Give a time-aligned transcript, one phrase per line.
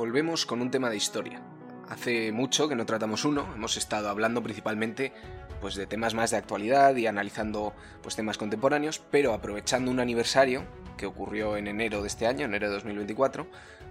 [0.00, 1.42] Volvemos con un tema de historia.
[1.90, 5.12] Hace mucho que no tratamos uno, hemos estado hablando principalmente
[5.60, 10.64] pues, de temas más de actualidad y analizando pues, temas contemporáneos, pero aprovechando un aniversario
[10.96, 13.46] que ocurrió en enero de este año, enero de 2024,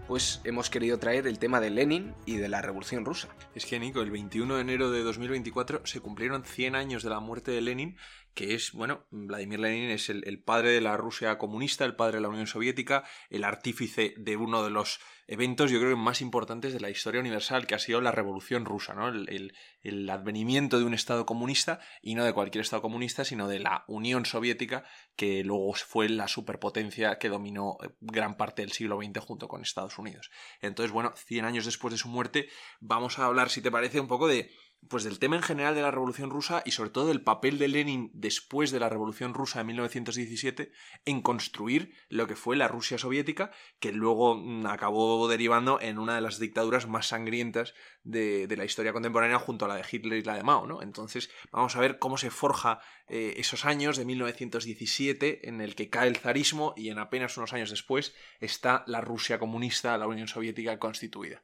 [0.07, 3.29] pues hemos querido traer el tema de Lenin y de la Revolución Rusa.
[3.53, 7.19] Es que, Nico, el 21 de enero de 2024 se cumplieron 100 años de la
[7.19, 7.97] muerte de Lenin,
[8.33, 12.15] que es, bueno, Vladimir Lenin es el, el padre de la Rusia comunista, el padre
[12.15, 16.73] de la Unión Soviética, el artífice de uno de los eventos, yo creo más importantes
[16.73, 19.09] de la historia universal, que ha sido la Revolución Rusa, ¿no?
[19.09, 23.59] El, el, advenimiento de un Estado comunista, y no de cualquier Estado comunista, sino de
[23.59, 24.83] la Unión Soviética,
[25.15, 29.61] que luego fue la superpotencia que dominó eh, gran parte del siglo XX junto con
[29.61, 30.31] Estados Unidos.
[30.61, 34.07] Entonces, bueno, 100 años después de su muerte, vamos a hablar, si te parece, un
[34.07, 34.49] poco de
[34.87, 37.67] pues del tema en general de la Revolución Rusa y sobre todo del papel de
[37.67, 40.71] Lenin después de la Revolución Rusa de 1917
[41.05, 46.15] en construir lo que fue la Rusia soviética, que luego mm, acabó derivando en una
[46.15, 47.73] de las dictaduras más sangrientas
[48.03, 50.81] de, la historia contemporánea junto a la de Hitler y la de Mao, ¿no?
[50.81, 55.89] Entonces vamos a ver cómo se forja eh, esos años de 1917 en el que
[55.89, 60.27] cae el zarismo y en apenas unos años después está la Rusia comunista, la Unión
[60.27, 61.43] Soviética constituida.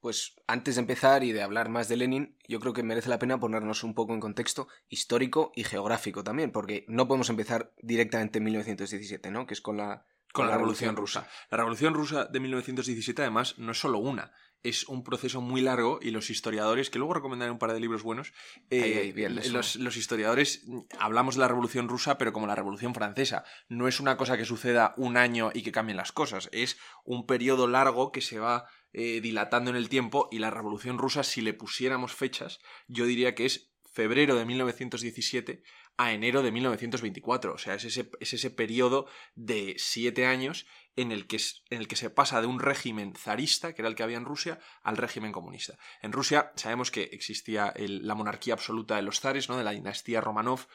[0.00, 3.18] Pues antes de empezar y de hablar más de Lenin, yo creo que merece la
[3.18, 8.38] pena ponernos un poco en contexto histórico y geográfico también, porque no podemos empezar directamente
[8.38, 9.46] en 1917, ¿no?
[9.46, 11.28] Que es con la, con, la, Revolución, Rusa.
[11.50, 14.32] La Revolución Rusa de 1917, además, no es solo una.
[14.62, 18.02] Es un proceso muy largo y los historiadores, que luego recomendaré un par de libros
[18.02, 18.32] buenos,
[18.70, 19.14] eh,
[19.50, 20.66] los, los, historiadores
[20.98, 23.44] hablamos de la Revolución Rusa, pero como la Revolución Francesa.
[23.68, 26.48] No es una cosa que suceda un año y que cambien las cosas.
[26.52, 28.66] Es un periodo largo que se va
[28.98, 33.34] eh, dilatando en el tiempo y la Revolución Rusa, si le pusiéramos fechas, yo diría
[33.34, 35.62] que es febrero de 1917
[35.96, 37.54] a enero de 1924.
[37.54, 40.66] O sea, es ese, es ese periodo de siete años
[40.96, 41.38] en el, que,
[41.70, 44.26] en el que se pasa de un régimen zarista, que era el que había en
[44.26, 45.78] Rusia, al régimen comunista.
[46.02, 49.56] En Rusia sabemos que existía la monarquía absoluta de los zares, ¿no?
[49.56, 50.66] de la dinastía Romanov,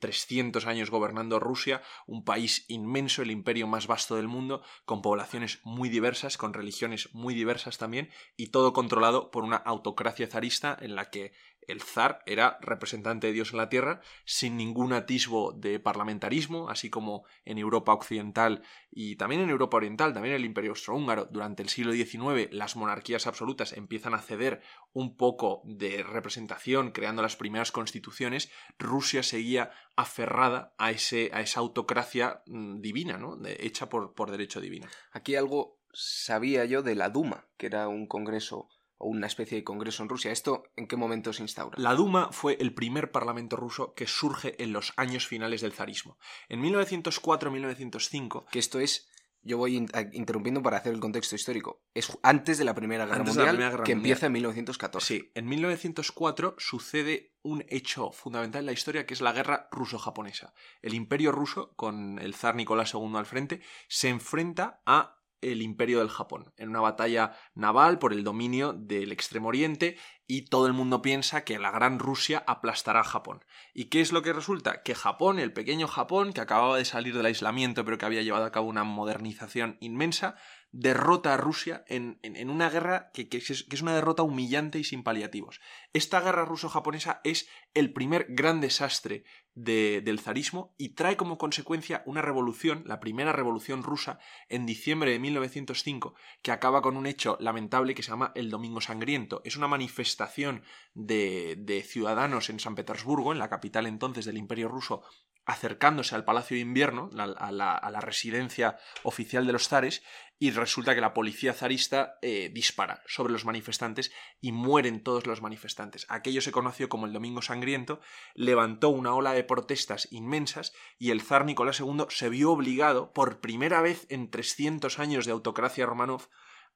[0.00, 5.60] 300 años gobernando Rusia, un país inmenso, el imperio más vasto del mundo, con poblaciones
[5.64, 10.94] muy diversas, con religiones muy diversas también, y todo controlado por una autocracia zarista en
[10.94, 11.32] la que
[11.68, 16.90] el zar era representante de Dios en la tierra, sin ningún atisbo de parlamentarismo, así
[16.90, 21.26] como en Europa occidental y también en Europa oriental, también el Imperio Austrohúngaro.
[21.26, 24.62] Durante el siglo XIX las monarquías absolutas empiezan a ceder
[24.92, 28.50] un poco de representación, creando las primeras constituciones.
[28.78, 33.38] Rusia seguía aferrada a, ese, a esa autocracia mm, divina, ¿no?
[33.44, 34.88] hecha por, por derecho divino.
[35.12, 38.68] Aquí algo sabía yo de la Duma, que era un congreso
[38.98, 40.32] o una especie de congreso en Rusia.
[40.32, 41.78] ¿Esto en qué momento se instaura?
[41.78, 46.18] La Duma fue el primer parlamento ruso que surge en los años finales del zarismo.
[46.48, 48.46] En 1904-1905...
[48.50, 49.08] Que esto es...
[49.40, 49.76] Yo voy
[50.12, 51.80] interrumpiendo para hacer el contexto histórico.
[51.94, 55.06] Es antes de la Primera Guerra Mundial, que empieza en 1914.
[55.06, 60.54] Sí, en 1904 sucede un hecho fundamental en la historia que es la guerra ruso-japonesa.
[60.82, 66.00] El imperio ruso, con el zar Nicolás II al frente, se enfrenta a el imperio
[66.00, 70.72] del Japón, en una batalla naval por el dominio del Extremo Oriente y todo el
[70.72, 73.44] mundo piensa que la gran Rusia aplastará a Japón.
[73.72, 74.82] ¿Y qué es lo que resulta?
[74.82, 78.44] Que Japón, el pequeño Japón, que acababa de salir del aislamiento pero que había llevado
[78.44, 80.36] a cabo una modernización inmensa,
[80.70, 82.18] derrota a Rusia en,
[82.50, 85.60] una guerra que, es, una derrota humillante y sin paliativos.
[85.92, 89.24] Esta guerra ruso-japonesa es el primer gran desastre
[89.54, 95.18] del zarismo y trae como consecuencia una revolución, la primera revolución rusa, en diciembre de
[95.18, 99.40] 1905, que acaba con un hecho lamentable que se llama el Domingo Sangriento.
[99.44, 100.62] Es una manifestación
[100.94, 105.02] de, de ciudadanos en San Petersburgo, en la capital entonces del Imperio ruso,
[105.48, 110.02] acercándose al Palacio de Invierno, a la, residencia oficial de los zares,
[110.38, 115.42] y resulta que la policía zarista eh, dispara sobre los manifestantes y mueren todos los
[115.42, 116.06] manifestantes.
[116.08, 118.00] Aquello se conoció como el Domingo Sangriento,
[118.34, 123.40] levantó una ola de protestas inmensas y el zar Nicolás II se vio obligado, por
[123.40, 126.28] primera vez en 300 años de autocracia Romanov,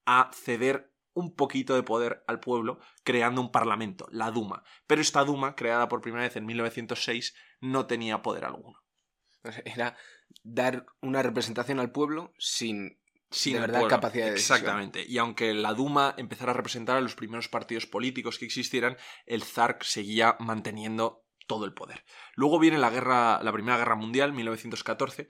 [0.04, 4.64] a ceder un poquito de poder al pueblo creando un parlamento, la Duma.
[4.86, 8.82] Pero esta Duma, creada por primera vez en 1906, no tenía poder alguno.
[9.64, 9.96] Era
[10.42, 12.98] dar una representación al pueblo sin,
[13.32, 15.04] sin de verdad capacidad de Exactamente.
[15.06, 18.96] Y aunque la Duma empezara a representar a los primeros partidos políticos que existieran,
[19.26, 22.04] el zar seguía manteniendo todo el poder.
[22.34, 25.28] Luego viene la guerra, la Primera Guerra Mundial, 1914,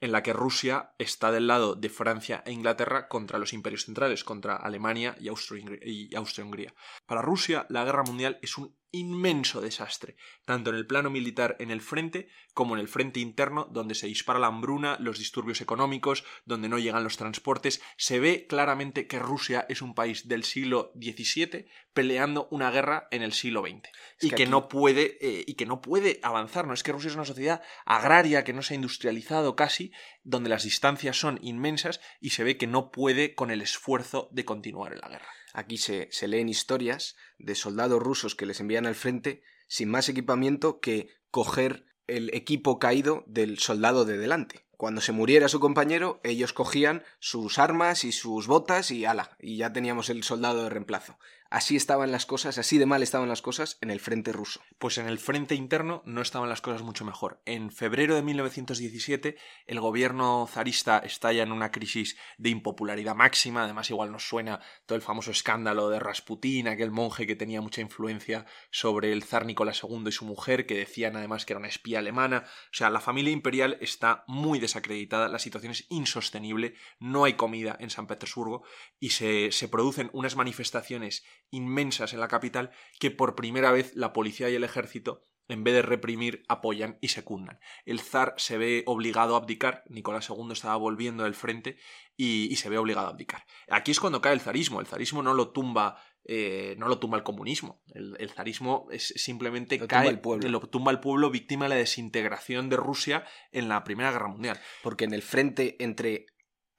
[0.00, 4.24] en la que Rusia está del lado de Francia e Inglaterra contra los imperios centrales,
[4.24, 6.74] contra Alemania y Austria-Hungría.
[7.06, 11.70] Para Rusia, la guerra mundial es un inmenso desastre, tanto en el plano militar en
[11.70, 16.24] el frente como en el frente interno, donde se dispara la hambruna, los disturbios económicos,
[16.44, 17.82] donde no llegan los transportes.
[17.96, 23.22] Se ve claramente que Rusia es un país del siglo XVII peleando una guerra en
[23.22, 23.88] el siglo XX
[24.20, 26.66] y que, no puede eh, y que no puede avanzar.
[26.66, 29.92] No es que Rusia es una sociedad agraria que no se ha industrializado casi,
[30.22, 34.44] donde las distancias son inmensas y se ve que no puede con el esfuerzo de
[34.44, 35.43] continuar en la guerra.
[35.54, 40.10] Aquí se, se leen historias de soldados rusos que les envían al frente sin más
[40.10, 44.66] equipamiento que coger el equipo caído del soldado de delante.
[44.76, 49.56] Cuando se muriera su compañero, ellos cogían sus armas y sus botas y ala, y
[49.56, 51.16] ya teníamos el soldado de reemplazo.
[51.54, 54.60] Así estaban las cosas, así de mal estaban las cosas en el frente ruso.
[54.80, 57.40] Pues en el frente interno no estaban las cosas mucho mejor.
[57.44, 59.36] En febrero de 1917
[59.68, 64.96] el gobierno zarista estalla en una crisis de impopularidad máxima, además igual nos suena todo
[64.96, 69.80] el famoso escándalo de Rasputín, aquel monje que tenía mucha influencia sobre el zar Nicolás
[69.84, 72.46] II y su mujer, que decían además que era una espía alemana.
[72.48, 77.76] O sea, la familia imperial está muy desacreditada, la situación es insostenible, no hay comida
[77.78, 78.64] en San Petersburgo
[78.98, 81.22] y se, se producen unas manifestaciones
[81.54, 85.74] inmensas en la capital que por primera vez la policía y el ejército en vez
[85.74, 87.58] de reprimir, apoyan y secundan.
[87.84, 91.76] El zar se ve obligado a abdicar, Nicolás II estaba volviendo del frente
[92.16, 93.44] y, se ve obligado a abdicar.
[93.68, 97.18] Aquí es cuando cae el zarismo, el zarismo no lo tumba, eh, no lo tumba
[97.18, 100.48] el comunismo, el, zarismo es simplemente lo cae, tumba el pueblo.
[100.48, 104.58] lo tumba el pueblo víctima de la desintegración de Rusia en la Primera Guerra Mundial.
[104.82, 106.26] Porque en el frente entre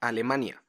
[0.00, 0.65] Alemania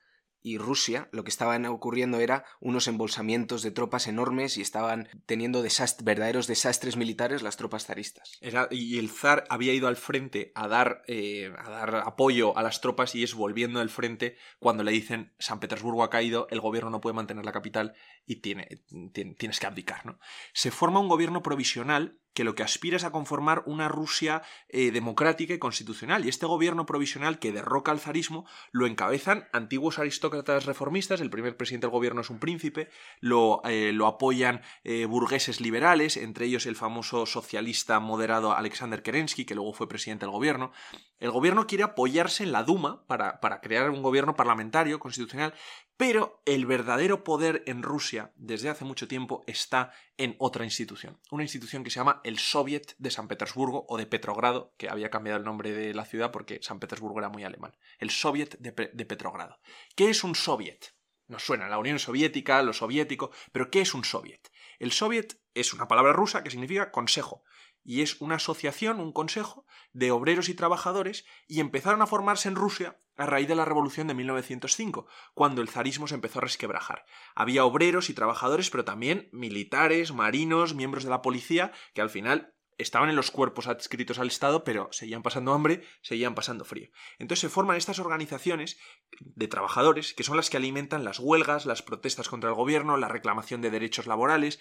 [0.48, 5.62] y Rusia, lo que estaban ocurriendo era unos embolsamientos de tropas enormes y estaban teniendo
[6.04, 8.38] verdaderos desastres militares las tropas zaristas.
[8.40, 12.64] Era, y el zar había ido al frente a dar, eh, a dar apoyo a
[12.64, 16.62] las tropas y es volviendo al frente cuando le dicen San Petersburgo ha caído, el
[16.62, 17.94] gobierno no puede mantener la capital
[18.26, 18.70] y tiene,
[19.14, 20.06] tienes que abdicar.
[20.06, 20.18] ¿no?
[20.54, 24.92] Se forma un gobierno provisional que lo que aspira es a conformar una Rusia eh,
[24.92, 26.24] democrática y constitucional.
[26.24, 31.58] Y este gobierno provisional que derroca al zarismo lo encabezan antiguos aristócratas reformistas, el primer
[31.58, 32.92] presidente del gobierno es un príncipe,
[33.22, 39.44] lo, eh, lo apoyan eh, burgueses liberales, entre ellos el famoso socialista moderado Alexander Kerensky,
[39.44, 40.72] que luego fue presidente del gobierno.
[41.20, 45.56] El gobierno quiere apoyarse en la Duma para, para crear un gobierno parlamentario, constitucional,
[45.98, 51.44] pero el verdadero poder en Rusia desde hace mucho tiempo está en otra institución, una
[51.44, 55.40] institución que se llama el Soviet de San Petersburgo o de Petrogrado, que había cambiado
[55.40, 57.76] el nombre de la ciudad porque San Petersburgo era muy alemán.
[57.98, 58.72] El Soviet de,
[59.06, 59.60] Petrogrado.
[59.96, 60.94] ¿Qué es un Soviet?
[61.28, 64.50] Nos suena la Unión Soviética, lo soviético, pero ¿qué es un Soviet?
[64.80, 67.44] El Soviet es una palabra rusa que significa consejo
[67.84, 69.66] y es una asociación, un consejo
[69.98, 74.06] de obreros y trabajadores y empezaron a formarse en Rusia a raíz de la revolución
[74.06, 77.04] de 1905, cuando el zarismo se empezó a resquebrajar.
[77.34, 82.54] Había obreros y trabajadores, pero también militares, marinos, miembros de la policía, que al final
[82.78, 86.90] estaban en los cuerpos adscritos al Estado, pero seguían pasando hambre, seguían pasando frío.
[87.18, 88.78] Entonces se forman estas organizaciones
[89.20, 93.08] de trabajadores, que son las que alimentan las huelgas, las protestas contra el gobierno, la
[93.08, 94.60] reclamación de derechos laborales,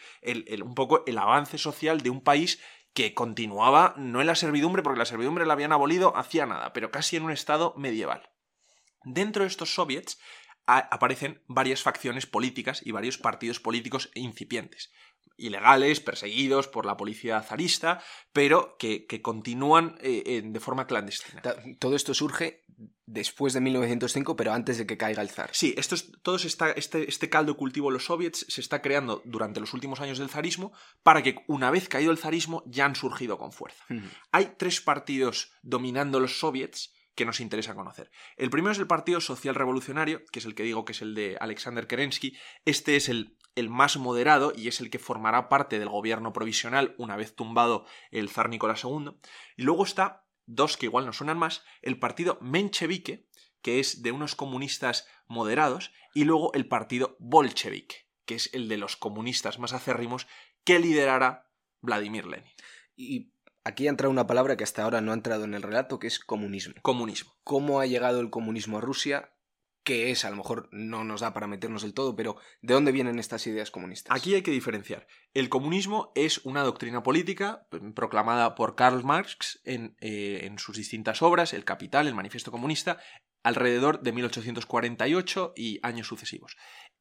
[0.63, 2.59] un poco el avance social de un país
[2.97, 6.91] que continuaba no en la servidumbre, porque la servidumbre la habían abolido hacía nada, pero
[6.91, 8.31] casi en un estado medieval.
[9.05, 10.19] Dentro de estos soviets
[10.67, 14.91] aparecen varias facciones políticas y varios partidos políticos incipientes
[15.39, 18.01] ilegales, perseguidos por la policía zarista,
[18.33, 21.43] pero que, continúan eh, de forma clandestina.
[21.79, 22.65] Todo esto surge
[23.07, 25.51] después de 1905, pero antes de que caiga el zar.
[25.53, 29.61] Sí, esto es, todo este, este caldo cultivo de los soviets se está creando durante
[29.61, 33.39] los últimos años del zarismo para que una vez caído el zarismo ya han surgido
[33.39, 33.85] con fuerza.
[34.33, 38.11] Hay tres partidos dominando los soviets que nos interesa conocer.
[38.37, 41.15] El primero es el Partido Social Revolucionario, que es el que digo que es el
[41.15, 42.37] de Alexander Kerensky.
[42.67, 46.95] Este es el, el más moderado y es el que formará parte del gobierno provisional
[46.99, 49.13] una vez tumbado el zar Nicolás II.
[49.57, 53.27] Y luego está, dos que igual no suenan más, el Partido Menchevique,
[53.63, 58.77] que es de unos comunistas moderados, y luego el Partido Bolchevique, que es el de
[58.77, 60.27] los comunistas más acérrimos,
[60.65, 62.53] que liderará Vladimir Lenin.
[62.95, 63.33] Y
[63.67, 66.21] Aquí entra una palabra que hasta ahora no ha entrado en el relato, que es
[66.21, 66.75] comunismo.
[66.83, 67.33] Comunismo.
[67.43, 69.33] ¿Cómo ha llegado el comunismo a Rusia?
[69.83, 70.25] ¿Qué es?
[70.25, 73.45] A lo mejor no nos da para meternos del todo, pero ¿de dónde vienen estas
[73.49, 74.17] ideas comunistas?
[74.17, 75.09] Aquí hay que diferenciar.
[75.35, 81.21] El comunismo es una doctrina política proclamada por Karl Marx en, eh, en sus distintas
[81.21, 83.01] obras, El Capital, el Manifiesto Comunista,
[83.47, 86.57] alrededor de 1848 y años sucesivos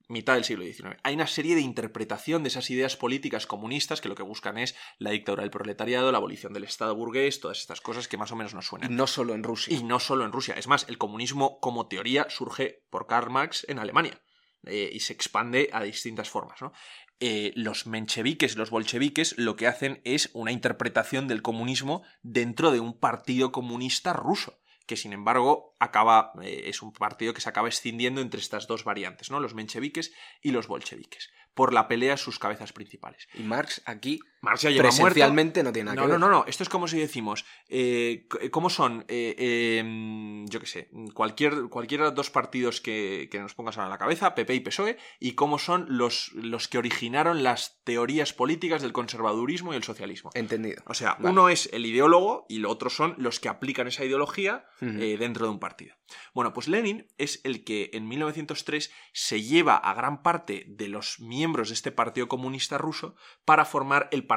[0.08, 0.98] mitad del siglo XIX.
[1.02, 4.76] Hay una serie de interpretación de esas ideas políticas comunistas que lo que buscan es
[5.00, 8.36] la dictadura del proletariado, la abolición del Estado burgués, todas estas cosas que más o
[8.36, 8.92] menos nos suenan.
[8.92, 9.76] Y no solo en Rusia.
[9.76, 10.54] Y no solo en Rusia.
[10.56, 14.22] Es más, el comunismo como teoría surge por Karl Marx en Alemania.
[14.68, 16.62] eh, y se expande a distintas formas.
[16.62, 16.72] ¿no?
[17.20, 22.80] Eh, los mencheviques, los bolcheviques, lo que hacen es una interpretación del comunismo dentro de
[22.80, 28.22] un partido comunista ruso que sin embargo acaba, es un partido que se acaba escindiendo
[28.22, 29.40] entre estas dos variantes, ¿no?
[29.40, 33.28] los mencheviques y los bolcheviques por la pelea sus cabezas principales.
[33.34, 36.20] Y Marx aquí Marx ya lleva presencialmente no tiene nada no, que ver.
[36.20, 36.46] No, no, no.
[36.48, 42.06] Esto es como si decimos, eh, ¿cómo son, eh, em, yo qué sé, cualquier, cualquiera
[42.06, 44.98] de los dos partidos que, que, nos pongas ahora en la cabeza, PP y PSOE,
[45.20, 50.30] y cómo son los, los que originaron las teorías políticas del conservadurismo y el socialismo?
[50.36, 50.84] Entendido.
[50.86, 51.30] O sea, vale.
[51.32, 55.02] uno es el ideólogo y lo otro son los que aplican esa ideología uh -huh.
[55.02, 55.96] eh, dentro de un partido.
[56.36, 61.20] Bueno, pues Lenin es el que en 1903 se lleva a gran parte de los
[61.20, 64.35] miembros de este Partido Comunista Ruso para formar el Partido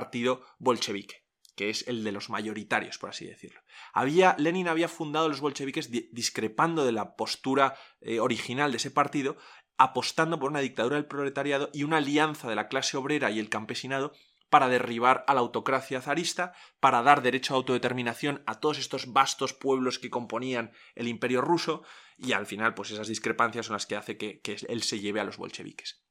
[0.59, 1.29] Bolchevique
[1.59, 3.61] que es el de los mayoritarios, por así decirlo.
[3.93, 8.93] Había, Lenin había fundado los bolcheviques di discrepando de la postura eh, original de ese
[8.93, 9.37] partido,
[9.77, 13.49] apostando por una dictadura del proletariado y una alianza de la clase obrera y el
[13.49, 14.13] campesinado
[14.51, 19.53] para derribar a la autocracia zarista, para dar derecho a autodeterminación a todos estos vastos
[19.53, 21.83] pueblos que componían el imperio ruso,
[22.17, 25.25] y al final, pues esas discrepancias son las que hace que él se lleve a
[25.25, 26.08] los bolcheviques.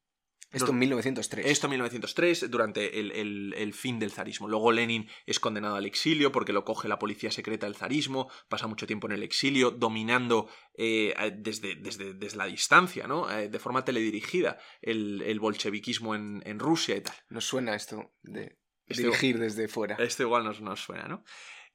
[0.51, 1.45] Esto en 1903.
[1.45, 4.47] Esto en 1903, durante el, el, el, fin del zarismo.
[4.47, 8.67] Luego Lenin es condenado al exilio porque lo coge la policía secreta del zarismo, pasa
[8.67, 13.29] mucho tiempo en el exilio, dominando eh, desde, desde, desde, la distancia, ¿no?
[13.29, 17.15] Eh, de forma teledirigida, el, el bolcheviquismo en, en, Rusia y tal.
[17.29, 19.95] Nos suena esto de este, dirigir desde fuera.
[19.95, 21.23] Esto igual nos, nos suena, ¿no?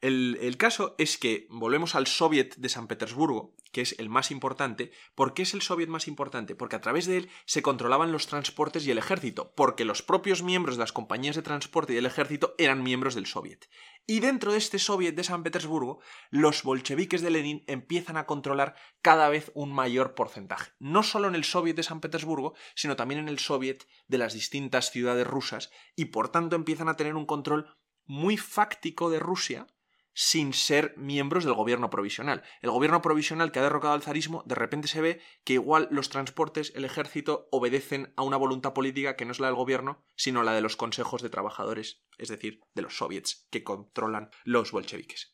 [0.02, 4.90] El, caso es que volvemos al Soviet de San Petersburgo, que es el más importante.
[5.14, 6.56] ¿Por qué es el Soviet más importante?
[6.56, 10.42] Porque a través de él se controlaban los transportes y el ejército, porque los propios
[10.42, 13.68] miembros de las compañías de transporte y del ejército eran miembros del Soviet.
[14.04, 18.74] Y dentro de este Soviet de San Petersburgo, los bolcheviques de Lenin empiezan a controlar
[19.02, 20.72] cada vez un mayor porcentaje.
[20.80, 24.34] No solo en el Soviet de San Petersburgo, sino también en el Soviet de las
[24.34, 29.68] distintas ciudades rusas, y por tanto empiezan a tener un control muy fáctico de Rusia,
[30.14, 32.42] sin ser miembros del gobierno provisional.
[32.60, 36.08] El gobierno provisional que ha derrocado al zarismo, de repente se ve que igual los
[36.08, 40.42] transportes, el ejército, obedecen a una voluntad política que no es la del gobierno, sino
[40.42, 45.31] la de los consejos de trabajadores, es decir, de los soviets que controlan los bolcheviques.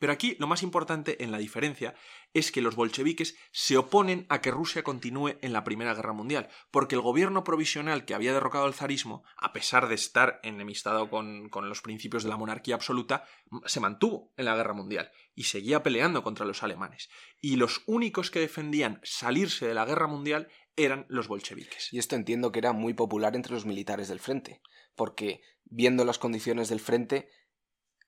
[0.00, 1.94] Pero aquí lo más importante en la diferencia
[2.32, 6.48] es que los bolcheviques se oponen a que Rusia continúe en la Primera Guerra Mundial,
[6.70, 11.50] porque el gobierno provisional que había derrocado al zarismo, a pesar de estar enemistado con,
[11.50, 13.24] con, los principios de la monarquía absoluta,
[13.66, 17.10] se mantuvo en la Guerra Mundial y seguía peleando contra los alemanes.
[17.38, 21.92] Y los únicos que defendían salirse de la Guerra Mundial eran los bolcheviques.
[21.92, 24.62] Y esto entiendo que era muy popular entre los militares del frente,
[24.94, 27.28] porque viendo las condiciones del frente,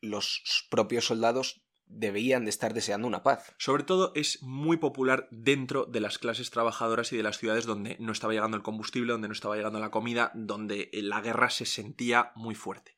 [0.00, 3.54] los propios soldados debían de estar deseando una paz.
[3.58, 7.96] Sobre todo es muy popular dentro de las clases trabajadoras y de las ciudades donde
[8.00, 11.66] no estaba llegando el combustible, donde no estaba llegando la comida, donde la guerra se
[11.66, 12.96] sentía muy fuerte.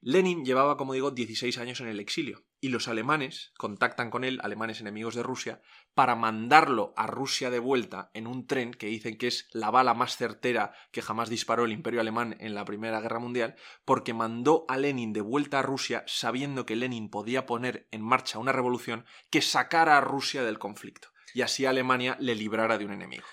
[0.00, 4.40] Lenin llevaba, como digo, 16 años en el exilio y los alemanes contactan con él,
[4.42, 5.60] alemanes enemigos de Rusia,
[5.92, 9.92] para mandarlo a Rusia de vuelta en un tren que dicen que es la bala
[9.92, 13.54] más certera que jamás disparó el imperio alemán en la Primera Guerra Mundial,
[13.84, 18.38] porque mandó a Lenin de vuelta a Rusia sabiendo que Lenin podía poner en marcha
[18.38, 22.92] una revolución que sacara a Rusia del conflicto y así Alemania le librara de un
[22.92, 23.26] enemigo.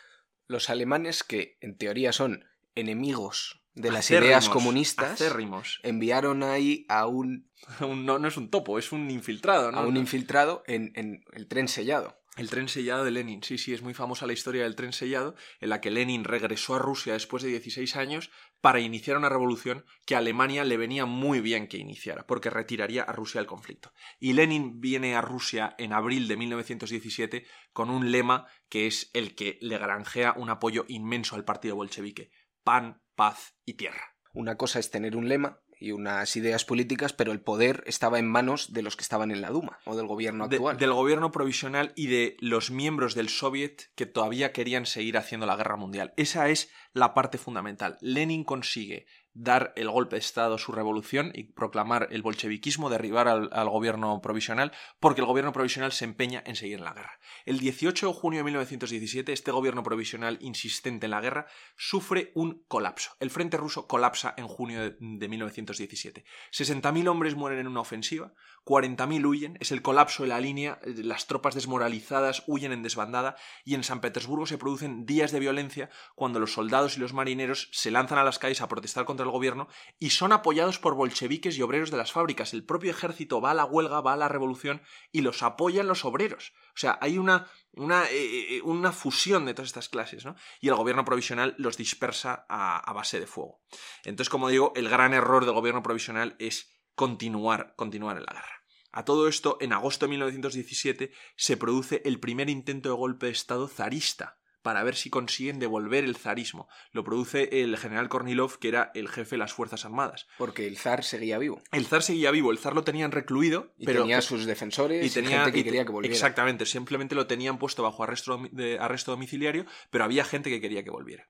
[0.46, 2.44] Los alemanes, que en teoría son
[2.76, 5.80] enemigos de las acérrimos, ideas comunistas acérrimos.
[5.84, 7.50] enviaron ahí a un,
[7.82, 9.80] un no, no, es un topo, es un infiltrado, ¿no?
[9.80, 12.18] A un infiltrado en, en, el tren sellado.
[12.38, 15.36] El tren sellado de Lenin, sí, sí, es muy famosa la historia del tren sellado,
[15.60, 19.84] en la que Lenin regresó a Rusia después de 16 años para iniciar una revolución
[20.06, 23.92] que a Alemania le venía muy bien que iniciara, porque retiraría a Rusia del conflicto.
[24.18, 29.36] Y Lenin viene a Rusia en abril de 1917 con un lema que es el
[29.36, 32.32] que le granjea un apoyo inmenso al partido bolchevique,
[32.64, 34.16] pan, paz y tierra.
[34.34, 38.28] Una cosa es tener un lema y unas ideas políticas, pero el poder estaba en
[38.28, 40.76] manos de los que estaban en la Duma o del gobierno actual.
[40.76, 45.46] De, del gobierno provisional y de los miembros del Soviet que todavía querían seguir haciendo
[45.46, 46.16] la guerra mundial.
[46.18, 48.00] Esa es la parte fundamental.
[48.02, 53.70] Lenin consigue dar el golpe de Estado su revolución y proclamar el bolcheviquismo, derribar al,
[53.70, 57.20] gobierno provisional, porque el gobierno provisional se empeña en seguir en la guerra.
[57.46, 61.48] El 18 de junio de 1917, este gobierno provisional insistente en la guerra
[61.78, 63.12] sufre un colapso.
[63.20, 66.26] El frente ruso colapsa en junio de, de 1917.
[66.52, 68.34] 60.000 hombres mueren en una ofensiva,
[68.66, 73.76] 40.000 huyen, es el colapso de la línea, las tropas desmoralizadas huyen en desbandada y
[73.76, 77.92] en San Petersburgo se producen días de violencia cuando los soldados y los marineros se
[77.92, 79.68] lanzan a las calles a protestar contra contra gobierno
[80.00, 82.54] y son apoyados por bolcheviques y obreros de las fábricas.
[82.54, 86.06] El propio ejército va a la huelga, va a la revolución y los apoyan los
[86.06, 86.54] obreros.
[86.70, 90.36] O sea, hay una, una, eh, eh, una fusión de todas estas clases, ¿no?
[90.60, 93.62] Y el gobierno provisional los dispersa a, a base de fuego.
[94.04, 98.62] Entonces, como digo, el gran error del gobierno provisional es continuar, continuar en la guerra.
[98.94, 103.32] A todo esto, en agosto de 1917 se produce el primer intento de golpe de
[103.32, 106.68] Estado zarista para ver si consiguen devolver el zarismo.
[106.92, 110.28] Lo produce el general Kornilov, que era el jefe de las Fuerzas Armadas.
[110.38, 111.62] Porque el zar seguía vivo.
[111.72, 115.10] El zar seguía vivo, el zar lo tenían recluido, Y pero tenía sus defensores y,
[115.10, 116.14] tenía gente que y- quería que volviera.
[116.14, 120.84] Exactamente, simplemente lo tenían puesto bajo arresto, de, arresto domiciliario, pero había gente que quería
[120.84, 121.28] que volviera.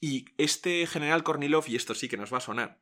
[0.00, 2.80] Y este general Kornilov, y esto sí que nos va a sonar,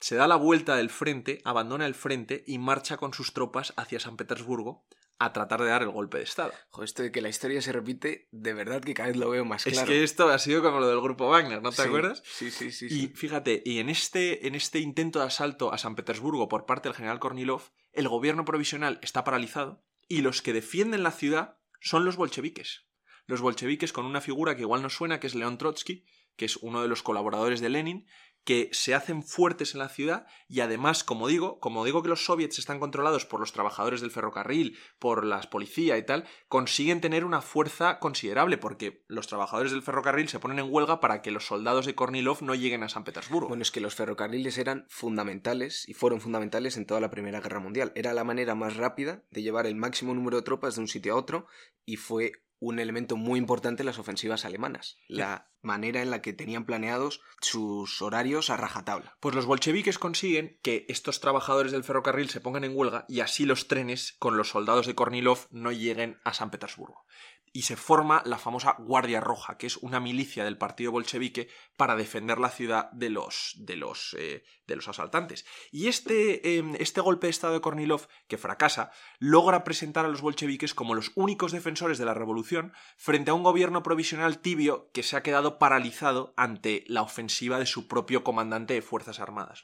[0.00, 3.98] se da la vuelta del frente, abandona el frente y marcha con sus tropas hacia
[3.98, 4.86] San Petersburgo
[5.20, 6.52] a tratar de dar el golpe de Estado.
[6.70, 9.44] Joder, esto de que la historia se repite, de verdad que cada vez lo veo
[9.44, 9.88] más Es claro.
[9.88, 12.22] que esto ha sido como lo del grupo Wagner, ¿no te Sí, acuerdas?
[12.24, 12.86] Sí, sí, sí.
[12.86, 13.12] Y sí.
[13.14, 16.96] fíjate, y en este, en este intento de asalto a San Petersburgo por parte del
[16.96, 22.16] general Kornilov, el gobierno provisional está paralizado y los que defienden la ciudad son los
[22.16, 22.86] bolcheviques.
[23.26, 26.04] Los bolcheviques con una figura que igual nos suena, que es León Trotsky,
[26.36, 28.06] que es uno de los colaboradores de Lenin,
[28.48, 32.24] que se hacen fuertes en la ciudad y además, como digo, como digo que los
[32.24, 37.26] soviets están controlados por los trabajadores del ferrocarril, por las policía y tal, consiguen tener
[37.26, 41.44] una fuerza considerable porque los trabajadores del ferrocarril se ponen en huelga para que los
[41.44, 43.48] soldados de Kornilov no lleguen a San Petersburgo.
[43.48, 47.60] Bueno, es que los ferrocarriles eran fundamentales y fueron fundamentales en toda la Primera Guerra
[47.60, 47.92] Mundial.
[47.96, 51.12] Era la manera más rápida de llevar el máximo número de tropas de un sitio
[51.12, 51.48] a otro
[51.84, 54.98] y fue un elemento muy importante en las ofensivas alemanas.
[55.08, 59.16] La manera en la que tenían planeados sus horarios a rajatabla.
[59.20, 63.44] Pues los bolcheviques consiguen que estos trabajadores del ferrocarril se pongan en huelga y así
[63.44, 67.04] los trenes con los soldados de Kornilov no lleguen a San Petersburgo.
[67.52, 71.96] Y se forma la famosa Guardia Roja, que es una milicia del partido bolchevique para
[71.96, 75.46] defender la ciudad de los, de los, eh, de los asaltantes.
[75.70, 80.20] Y este, eh, este golpe de estado de Kornilov, que fracasa, logra presentar a los
[80.20, 85.02] bolcheviques como los únicos defensores de la revolución frente a un gobierno provisional tibio que
[85.02, 89.62] se ha quedado paralizado ante la ofensiva de su propio comandante de Fuerzas Armadas.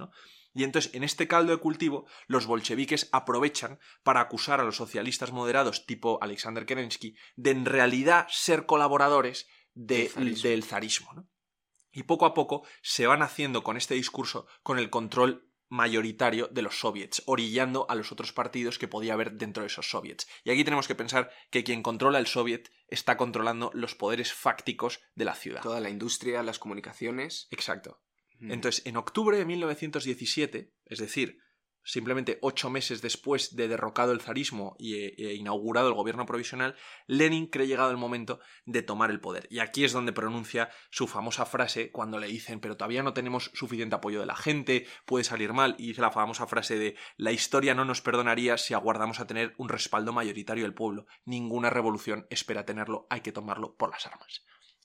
[0.54, 5.32] Y entonces, en este caldo de cultivo, los bolcheviques aprovechan para acusar a los socialistas
[5.32, 10.48] moderados tipo Alexander Kerensky de en realidad ser colaboradores de- Del zarismo.
[10.50, 11.12] del zarismo.
[11.14, 11.28] ¿no?
[11.92, 16.62] Y poco a poco se van haciendo con este discurso con el control mayoritario de
[16.62, 20.28] los soviets, orillando a los otros partidos que podía haber dentro de esos soviets.
[20.44, 25.00] Y aquí tenemos que pensar que quien controla el soviet está controlando los poderes fácticos
[25.16, 25.62] de la ciudad.
[25.62, 27.48] Toda la industria, las comunicaciones.
[27.50, 28.00] Exacto.
[28.44, 28.52] Mm.
[28.52, 31.38] Entonces, en octubre de 1917, es decir,
[31.82, 36.76] simplemente ocho meses después de derrocado el zarismo eh, eh, inaugurado el gobierno provisional,
[37.06, 39.46] Lenin cree llegado el momento de tomar el poder.
[39.50, 43.50] Y aquí es donde pronuncia su famosa frase cuando le dicen, pero todavía no tenemos
[43.54, 47.32] suficiente apoyo de la gente, puede salir mal, y dice la famosa frase de, la
[47.32, 51.06] historia no nos perdonaría si aguardamos a tener un respaldo mayoritario del pueblo.
[51.24, 54.44] Ninguna revolución espera tenerlo, hay que tomarlo por las armas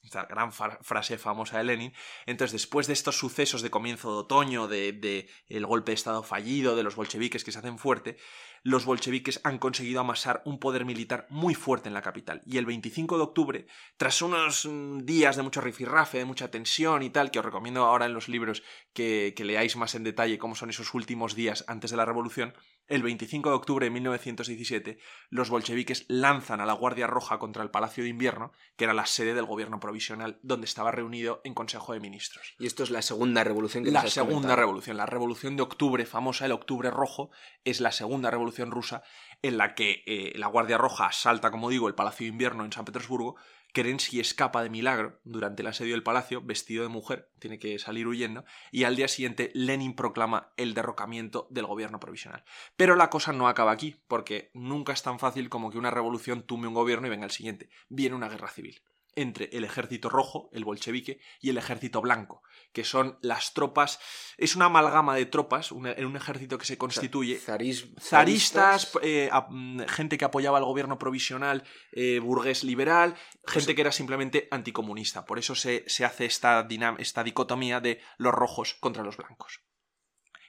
[0.10, 1.94] esta gran frase famosa de Lenin.
[2.26, 6.24] Entonces, después de estos sucesos de comienzo de otoño, de, de el golpe de Estado
[6.24, 8.18] fallido, de los bolcheviques que se hacen fuerte,
[8.64, 12.42] los bolcheviques han conseguido amasar un poder militar muy fuerte en la capital.
[12.46, 13.68] Y el 25 de octubre,
[13.98, 17.84] tras unos mm, días de mucho rifirrafe, de mucha tensión y tal, que os recomiendo
[17.86, 21.64] ahora en los libros que, que leáis más en detalle cómo son esos últimos días
[21.68, 22.54] antes de la revolución,
[22.88, 24.98] el 25 de octubre de 1917,
[25.30, 29.06] los bolcheviques lanzan a la Guardia Roja contra el Palacio de Invierno, que era la
[29.06, 32.56] sede del gobierno provisional, donde estaba reunido en Consejo de Ministros.
[32.58, 34.56] Y esto es la segunda revolución que La nos has segunda comentado.
[34.58, 37.30] revolución, la revolución de octubre, famosa el octubre rojo,
[37.64, 39.04] es la segunda revolución rusa
[39.42, 42.72] en la que eh, la Guardia Roja asalta, como digo, el Palacio de Invierno en
[42.72, 43.36] San Petersburgo.
[43.72, 48.08] Kerensky escapa de milagro durante el asedio del palacio, vestido de mujer, tiene que salir
[48.08, 52.44] huyendo, y al día siguiente Lenin proclama el derrocamiento del gobierno provisional.
[52.76, 56.42] Pero la cosa no acaba aquí, porque nunca es tan fácil como que una revolución
[56.42, 57.70] tumbe un gobierno y venga el siguiente.
[57.90, 58.82] Viene una guerra civil
[59.22, 62.42] entre el ejército rojo, el bolchevique, y el ejército blanco,
[62.74, 64.00] que son las tropas,
[64.38, 69.48] es una amalgama de tropas, en un ejército que se constituye Zaris- zaristas, eh, a-
[69.50, 75.26] mm, gente que apoyaba al gobierno provisional eh, burgués liberal, gente que era simplemente anticomunista.
[75.26, 79.62] Por eso se, se hace esta, esta dicotomía de los rojos contra los blancos.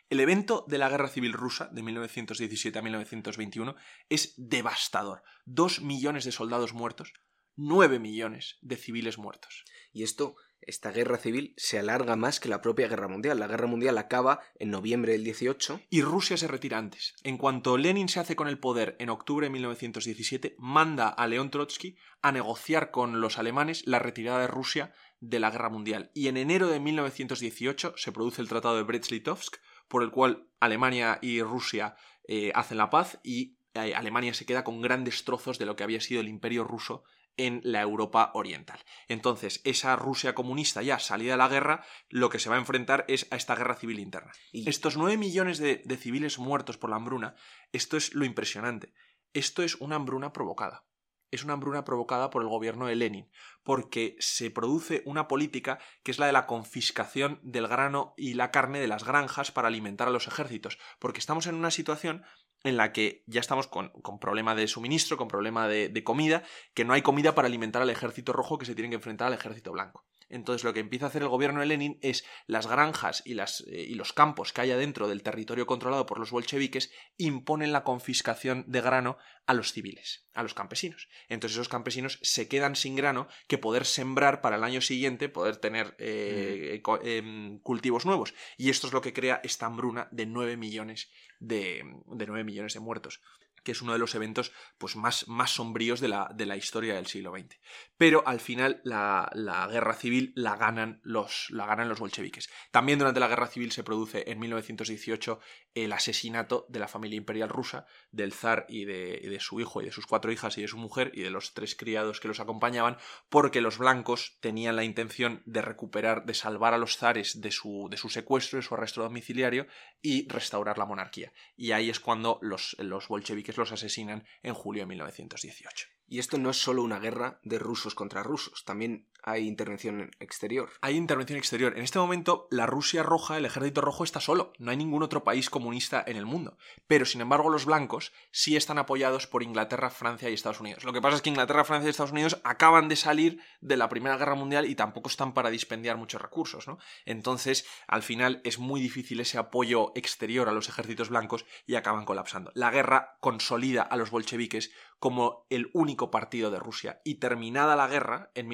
[0.08, 3.76] El evento de la Guerra Civil Rusa de 1917 a 1921
[4.08, 5.22] es devastador.
[5.44, 7.12] Dos millones de soldados muertos,
[7.60, 9.64] nueve millones de civiles muertos.
[9.92, 13.38] Y esto, esta guerra civil, se alarga más que la propia guerra mundial.
[13.38, 15.82] La guerra mundial acaba en noviembre del 18.
[15.90, 17.14] Y Rusia se retira antes.
[17.22, 21.50] En cuanto Lenin se hace con el poder en octubre de 1917, manda a León
[21.50, 26.10] Trotsky a negociar con los alemanes la retirada de Rusia de la guerra mundial.
[26.14, 31.18] Y en enero de 1918 se produce el Tratado de Brest-Litovsk, por el cual Alemania
[31.20, 31.96] y Rusia
[32.26, 35.84] eh, hacen la paz y eh, Alemania se queda con grandes trozos de lo que
[35.84, 37.04] había sido el imperio ruso
[37.36, 38.78] en la Europa oriental.
[39.08, 43.04] Entonces, esa Rusia comunista ya salida de la guerra, lo que se va a enfrentar
[43.08, 44.32] es a esta guerra civil interna.
[44.52, 47.34] Y estos nueve millones de, de civiles muertos por la hambruna,
[47.72, 48.92] esto es lo impresionante.
[49.32, 50.84] Esto es una hambruna provocada
[51.30, 53.30] es una hambruna provocada por el gobierno de Lenin,
[53.62, 58.50] porque se produce una política que es la de la confiscación del grano y la
[58.50, 62.24] carne de las granjas para alimentar a los ejércitos, porque estamos en una situación
[62.62, 63.90] en la que ya estamos con,
[64.20, 66.42] problema de suministro, con problema de, comida,
[66.74, 69.34] que no hay comida para alimentar al ejército rojo que se tiene que enfrentar al
[69.34, 70.04] ejército blanco.
[70.30, 73.62] Entonces lo que empieza a hacer el gobierno de Lenin es las granjas y, las,
[73.68, 77.84] eh, y los campos que haya dentro del territorio controlado por los bolcheviques imponen la
[77.84, 81.08] confiscación de grano a los civiles, a los campesinos.
[81.28, 85.56] Entonces esos campesinos se quedan sin grano que poder sembrar para el año siguiente, poder
[85.56, 88.32] tener eh, em, cultivos nuevos.
[88.56, 92.74] Y esto es lo que crea esta hambruna de 9 millones de, de 9 millones
[92.74, 93.20] de muertos
[93.62, 96.94] que es uno de los eventos pues, más, más sombríos de la, de la, historia
[96.94, 97.58] del siglo XX.
[97.96, 102.50] Pero al final la, la, guerra civil la ganan, los, la ganan los bolcheviques.
[102.70, 105.40] También durante la guerra civil se produce en 1918
[105.74, 109.84] el asesinato de la familia imperial rusa, del zar y de, de, su hijo y
[109.86, 112.40] de sus cuatro hijas y de su mujer y de los tres criados que los
[112.40, 112.96] acompañaban,
[113.28, 117.88] porque los blancos tenían la intención de recuperar, de salvar a los zares de su,
[117.90, 119.66] de su secuestro, de su arresto domiciliario
[120.02, 121.32] y restaurar la monarquía.
[121.56, 125.88] Y ahí es cuando los, los bolcheviques los asesinan en julio de 1918.
[126.08, 130.70] Y esto no es solo una guerra de rusos contra rusos, también hay intervención exterior.
[130.80, 131.76] Hay intervención exterior.
[131.76, 134.52] En este momento, la Rusia roja, el ejército rojo, está solo.
[134.58, 136.56] No hay ningún otro país comunista en el mundo.
[136.86, 140.84] Pero, sin embargo, los blancos sí están apoyados por Inglaterra, Francia y Estados Unidos.
[140.84, 143.88] Lo que pasa es que Inglaterra, Francia y Estados Unidos acaban de salir de la
[143.88, 146.78] Primera Guerra Mundial y tampoco están para dispendiar muchos recursos, ¿no?
[147.04, 152.04] Entonces, al final, es muy difícil ese apoyo exterior a los ejércitos blancos y acaban
[152.04, 152.52] colapsando.
[152.54, 157.00] La guerra consolida a los bolcheviques como el único partido de Rusia.
[157.04, 158.48] Y terminada la guerra, en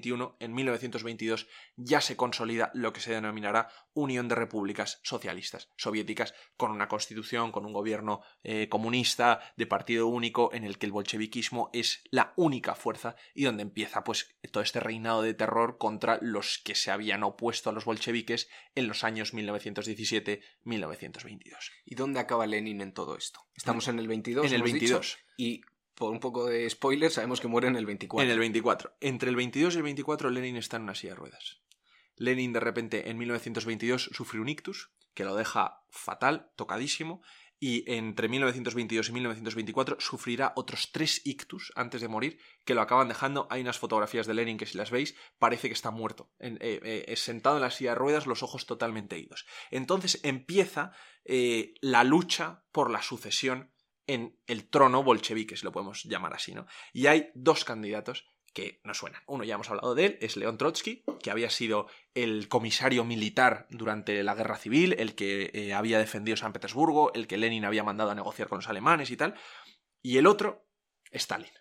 [0.00, 6.34] 1921, en 1922, ya se consolida lo que se denominará Unión de Repúblicas Socialistas Soviéticas,
[6.56, 10.92] con una constitución, con un gobierno eh, comunista, de partido único, en el que el
[10.92, 16.18] bolcheviquismo es la única fuerza y donde empieza pues todo este reinado de terror contra
[16.22, 21.70] los que se habían opuesto a los bolcheviques en los años 1917-1922.
[21.84, 23.40] ¿Y dónde acaba Lenin en todo esto?
[23.54, 24.46] Estamos en el 22.
[24.46, 25.18] En el 22.
[25.36, 25.62] y
[26.00, 28.24] por un poco de spoiler, sabemos que muere en el 24.
[28.24, 28.96] En el 24.
[29.00, 31.60] Entre el 22 y el 24, Lenin está en una silla de ruedas.
[32.16, 37.20] Lenin, de repente, en 1922, sufre un ictus que lo deja fatal, tocadísimo,
[37.58, 43.08] y entre 1922 y 1924 sufrirá otros tres ictus antes de morir que lo acaban
[43.08, 43.46] dejando.
[43.50, 47.16] Hay unas fotografías de Lenin que si las veis parece que está muerto, eh, eh,
[47.16, 49.44] sentado en la silla de ruedas, los ojos totalmente idos.
[49.70, 50.92] Entonces empieza
[51.26, 53.70] eh, la lucha por la sucesión
[54.14, 56.66] en el trono bolchevique, si lo podemos llamar así, ¿no?
[56.92, 59.22] Y hay dos candidatos que no suenan.
[59.26, 63.66] Uno ya hemos hablado de él, es León Trotsky, que había sido el comisario militar
[63.70, 67.84] durante la guerra civil, el que eh, había defendido San Petersburgo, el que Lenin había
[67.84, 69.34] mandado a negociar con los alemanes y tal.
[70.02, 70.66] Y el otro,
[71.12, 71.52] Stalin.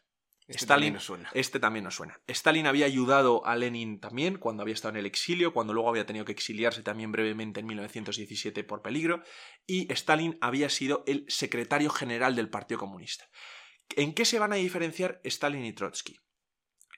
[0.49, 1.29] Este Stalin, también suena.
[1.35, 2.19] Este también nos suena.
[2.25, 6.07] Stalin había ayudado a Lenin también cuando había estado en el exilio, cuando luego había
[6.07, 9.21] tenido que exiliarse también brevemente en 1917 por peligro,
[9.67, 13.29] y Stalin había sido el secretario general del Partido Comunista.
[13.95, 16.17] ¿En qué se van a diferenciar Stalin y Trotsky?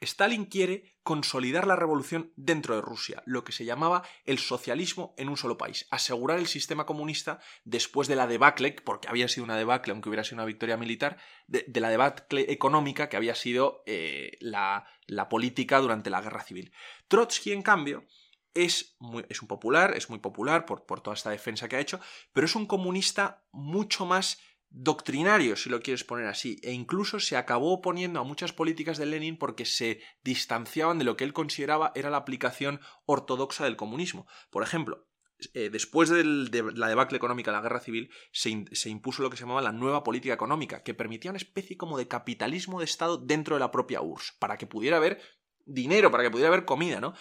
[0.01, 5.29] Stalin quiere consolidar la revolución dentro de Rusia, lo que se llamaba el socialismo en
[5.29, 9.57] un solo país, asegurar el sistema comunista después de la debacle, porque había sido una
[9.57, 14.37] debacle, aunque hubiera sido una victoria militar, de, la debacle económica que había sido eh,
[14.39, 14.87] la,
[15.29, 16.73] política durante la guerra civil.
[17.07, 18.05] Trotsky, en cambio,
[18.53, 21.99] es, un popular, es muy popular por, por toda esta defensa que ha hecho,
[22.33, 24.39] pero es un comunista mucho más
[24.71, 29.05] doctrinario, si lo quieres poner así, e incluso se acabó oponiendo a muchas políticas de
[29.05, 34.27] Lenin porque se distanciaban de lo que él consideraba era la aplicación ortodoxa del comunismo.
[34.49, 35.07] Por ejemplo,
[35.53, 39.37] eh, después de la debacle económica de la guerra civil, se, se, impuso lo que
[39.37, 43.17] se llamaba la nueva política económica, que permitía una especie como de capitalismo de Estado
[43.17, 45.19] dentro de la propia URSS, para que pudiera haber
[45.65, 47.13] dinero, para que pudiera haber comida, ¿no?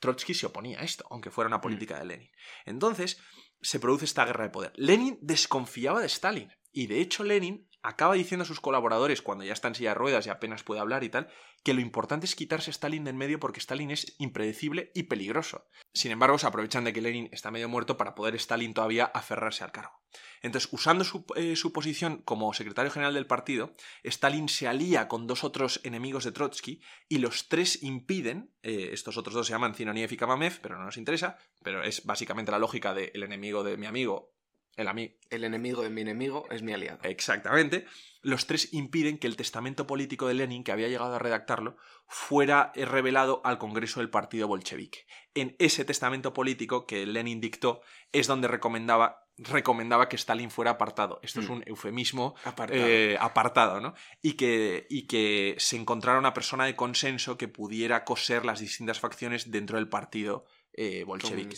[0.00, 1.62] Trotsky se oponía a esto, aunque fuera una mm.
[1.62, 2.30] política de Lenin.
[2.64, 3.20] Entonces,
[3.60, 4.72] se produce esta guerra de poder.
[4.76, 6.52] Lenin desconfiaba de Stalin.
[6.76, 9.94] Y de hecho Lenin acaba diciendo a sus colaboradores, cuando ya está en silla de
[9.94, 11.28] ruedas y apenas puede hablar y tal,
[11.64, 15.70] que lo importante es quitarse a Stalin del medio porque Stalin es impredecible y peligroso.
[15.94, 19.64] Sin embargo, se aprovechan de que Lenin está medio muerto para poder Stalin todavía aferrarse
[19.64, 20.02] al cargo.
[20.42, 25.26] Entonces, usando su, eh, su, posición como secretario general del partido, Stalin se alía con
[25.26, 29.74] dos otros enemigos de Trotsky y los tres impiden, eh, estos otros dos se llaman
[29.74, 33.78] Zinoniev y Kamamev, pero no nos interesa, pero es básicamente la lógica del enemigo de
[33.78, 34.35] mi amigo
[34.76, 36.98] el, el, enemigo de mi enemigo es mi aliado.
[37.02, 37.86] Exactamente.
[38.22, 41.76] Los tres impiden que el testamento político de Lenin, que había llegado a redactarlo,
[42.08, 45.06] fuera revelado al Congreso del Partido Bolchevique.
[45.34, 47.80] En ese testamento político que Lenin dictó
[48.12, 51.20] es donde recomendaba, recomendaba que Stalin fuera apartado.
[51.22, 51.52] Esto es mm.
[51.52, 53.94] un eufemismo apartado, eh, apartado ¿no?
[54.22, 59.00] Y que, y que se encontrara una persona de consenso que pudiera coser las distintas
[59.00, 61.56] facciones dentro del partido eh, bolchevique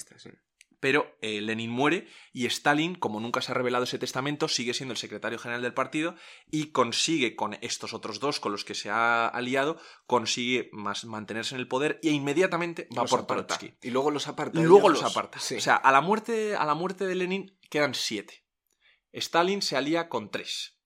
[0.80, 4.92] pero eh, Lenin muere y Stalin, como nunca se ha revelado ese testamento, sigue siendo
[4.92, 6.14] el secretario general del partido
[6.50, 11.54] y consigue con estos otros dos con los que se ha aliado, consigue más mantenerse
[11.54, 13.74] en el poder e inmediatamente va por Trotsky.
[13.82, 14.60] Y luego los aparta.
[14.60, 15.38] Y luego los aparta.
[15.38, 18.44] O sea, a la, muerte, a la muerte de Lenin quedan siete.
[19.12, 20.77] Stalin se alía con tres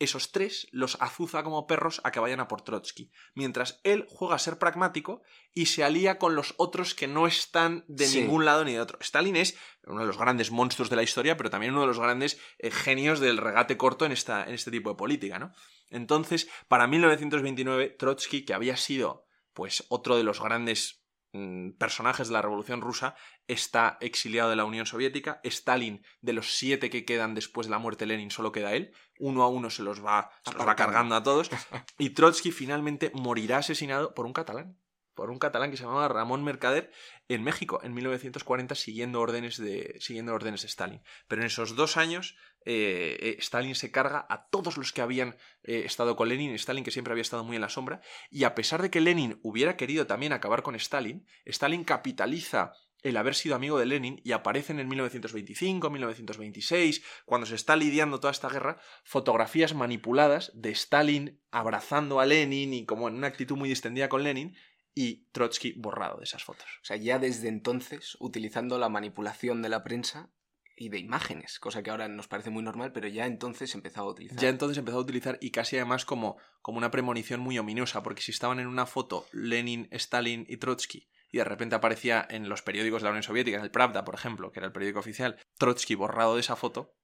[0.00, 4.34] esos tres los azuza como perros a que vayan a por Trotsky, mientras él juega
[4.34, 8.64] a ser pragmático y se alía con los otros que no están de ningún lado
[8.64, 8.98] ni de otro.
[9.00, 12.00] Stalin es uno de los grandes monstruos de la historia, pero también uno de los
[12.00, 15.52] grandes eh, genios del regate corto en, esta, en este tipo de política, ¿no?
[15.90, 21.00] Entonces, para 1929, Trotsky, que había sido pues otro de los grandes
[21.32, 23.14] Mm, personajes de la Revolución Rusa,
[23.52, 27.78] está exiliado de la Unión Soviética, Stalin, de los siete que quedan después de la
[27.78, 30.76] muerte de Lenin, solo queda él, uno a uno se los va, se los va
[30.76, 31.50] cargando a todos,
[31.98, 34.76] y Trotsky finalmente morirá asesinado por un catalán
[35.20, 36.90] por un catalán que se llamaba Ramón Mercader
[37.28, 41.02] en México en 1940 siguiendo órdenes de, siguiendo órdenes de Stalin.
[41.28, 45.36] Pero en esos dos años eh, eh, Stalin se carga a todos los que habían
[45.62, 48.54] eh, estado con Lenin, Stalin que siempre había estado muy en la sombra, y a
[48.54, 53.54] pesar de que Lenin hubiera querido también acabar con Stalin, Stalin capitaliza el haber sido
[53.54, 58.80] amigo de Lenin y aparecen en 1925, 1926, cuando se está lidiando toda esta guerra,
[59.04, 64.22] fotografías manipuladas de Stalin abrazando a Lenin y como en una actitud muy distendida con
[64.22, 64.56] Lenin,
[64.94, 66.66] y Trotsky borrado de esas fotos.
[66.82, 70.30] O sea, ya desde entonces, utilizando la manipulación de la prensa
[70.76, 74.10] y de imágenes, cosa que ahora nos parece muy normal, pero ya entonces empezó a
[74.10, 74.38] utilizar.
[74.38, 78.22] Ya entonces empezó a utilizar y casi además como, como una premonición muy ominosa, porque
[78.22, 82.62] si estaban en una foto Lenin, Stalin y Trotsky, y de repente aparecía en los
[82.62, 85.36] periódicos de la Unión Soviética, en el Pravda, por ejemplo, que era el periódico oficial,
[85.58, 86.94] Trotsky borrado de esa foto,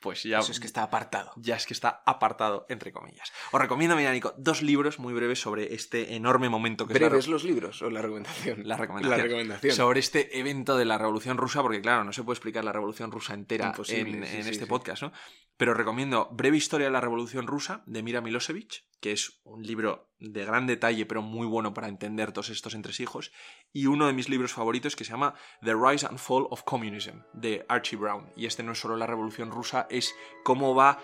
[0.00, 0.38] pues ya...
[0.38, 1.30] Eso es que está apartado.
[1.36, 3.30] Ya es que está apartado, entre comillas.
[3.52, 7.44] Os recomiendo, mira, Nico, dos libros muy breves sobre este enorme momento que ¿Breves los
[7.44, 8.66] libros o la recomendación?
[8.66, 9.18] La recomendación.
[9.18, 9.74] La recomendación.
[9.74, 13.12] Sobre este evento de la Revolución Rusa, porque claro, no se puede explicar la Revolución
[13.12, 15.12] Rusa entera en, este podcast, ¿no?
[15.58, 20.10] Pero recomiendo Breve Historia de la Revolución Rusa de Mira Milosevic, que es un libro
[20.20, 23.32] de gran detalle pero muy bueno para entender todos estos entresijos,
[23.72, 27.20] y uno de mis libros favoritos que se llama The Rise and Fall of Communism
[27.32, 28.30] de Archie Brown.
[28.36, 30.98] Y este no es solo la Revolución Rusa, es cómo va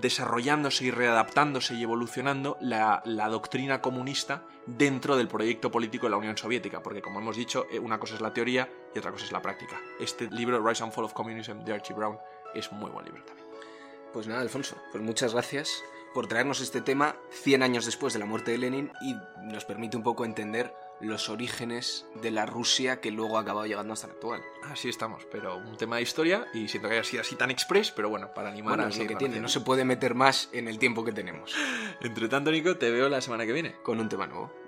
[0.00, 6.16] desarrollándose y readaptándose y evolucionando la, la, doctrina comunista dentro del proyecto político de la
[6.16, 9.26] Unión Soviética, porque como hemos dicho, eh, una cosa es la teoría y otra cosa
[9.26, 9.80] es la práctica.
[10.00, 12.18] Este libro, Rise and Fall of Communism de Archie Brown,
[12.54, 13.46] es muy buen libro también.
[14.12, 15.84] Pues nada, Alfonso, pues muchas gracias
[16.16, 19.98] por traernos este tema 100 años después de la muerte de Lenin y nos permite
[19.98, 24.14] un poco entender los orígenes de la Rusia que luego ha acabado llegando hasta la
[24.14, 24.40] actual.
[24.62, 27.90] Así estamos, pero un tema de historia y siento que haya sido así tan express,
[27.90, 30.78] pero bueno, para animar a lo que tiene, no se puede meter más en el
[30.78, 31.54] tiempo que tenemos.
[32.00, 34.65] Entre tanto, Nico, te veo la semana que viene con un tema nuevo.